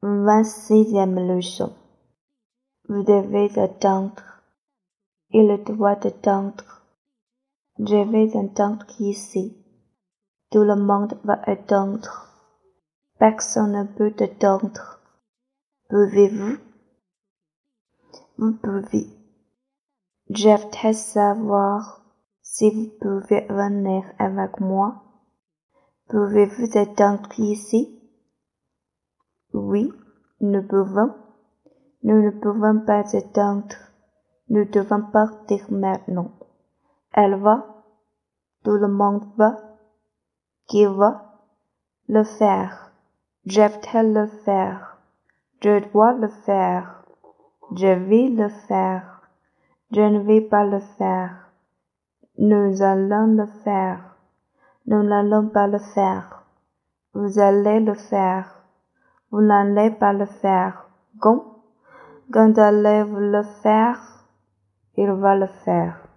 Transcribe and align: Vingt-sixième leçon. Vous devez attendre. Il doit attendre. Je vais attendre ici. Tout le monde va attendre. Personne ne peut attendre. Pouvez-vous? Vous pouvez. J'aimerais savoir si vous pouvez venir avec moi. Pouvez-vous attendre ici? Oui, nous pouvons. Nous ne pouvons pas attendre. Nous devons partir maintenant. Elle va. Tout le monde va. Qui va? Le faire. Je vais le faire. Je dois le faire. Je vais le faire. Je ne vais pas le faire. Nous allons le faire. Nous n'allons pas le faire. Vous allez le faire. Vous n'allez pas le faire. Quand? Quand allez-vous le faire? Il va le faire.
Vingt-sixième 0.00 1.18
leçon. 1.26 1.74
Vous 2.88 3.02
devez 3.02 3.58
attendre. 3.58 4.22
Il 5.30 5.64
doit 5.64 6.06
attendre. 6.06 6.84
Je 7.80 8.08
vais 8.08 8.36
attendre 8.38 8.86
ici. 9.00 9.56
Tout 10.52 10.62
le 10.62 10.76
monde 10.76 11.18
va 11.24 11.40
attendre. 11.42 12.28
Personne 13.18 13.72
ne 13.72 13.82
peut 13.82 14.14
attendre. 14.22 15.00
Pouvez-vous? 15.88 16.58
Vous 18.38 18.52
pouvez. 18.52 19.08
J'aimerais 20.30 20.92
savoir 20.92 22.02
si 22.40 22.70
vous 22.70 22.90
pouvez 23.00 23.48
venir 23.48 24.04
avec 24.20 24.60
moi. 24.60 25.02
Pouvez-vous 26.08 26.78
attendre 26.78 27.28
ici? 27.38 27.97
Oui, 29.60 29.92
nous 30.40 30.62
pouvons. 30.62 31.14
Nous 32.04 32.22
ne 32.22 32.30
pouvons 32.30 32.78
pas 32.86 33.16
attendre. 33.16 33.74
Nous 34.48 34.64
devons 34.66 35.02
partir 35.02 35.64
maintenant. 35.68 36.30
Elle 37.12 37.34
va. 37.34 37.66
Tout 38.62 38.76
le 38.76 38.86
monde 38.86 39.24
va. 39.36 39.56
Qui 40.68 40.86
va? 40.86 41.40
Le 42.08 42.22
faire. 42.22 42.92
Je 43.46 43.62
vais 43.62 44.02
le 44.04 44.26
faire. 44.44 44.98
Je 45.60 45.90
dois 45.90 46.12
le 46.12 46.28
faire. 46.28 47.02
Je 47.72 47.88
vais 47.88 48.28
le 48.28 48.48
faire. 48.68 49.28
Je 49.90 50.02
ne 50.02 50.20
vais 50.20 50.40
pas 50.40 50.64
le 50.64 50.78
faire. 50.78 51.50
Nous 52.38 52.80
allons 52.80 53.26
le 53.26 53.46
faire. 53.64 54.16
Nous 54.86 55.02
n'allons 55.02 55.48
pas 55.48 55.66
le 55.66 55.80
faire. 55.80 56.44
Vous 57.12 57.40
allez 57.40 57.80
le 57.80 57.94
faire. 57.94 58.57
Vous 59.30 59.42
n'allez 59.42 59.90
pas 59.90 60.12
le 60.12 60.26
faire. 60.26 60.88
Quand? 61.20 61.44
Quand 62.32 62.58
allez-vous 62.58 63.18
le 63.18 63.42
faire? 63.62 64.00
Il 64.96 65.10
va 65.12 65.36
le 65.36 65.46
faire. 65.46 66.07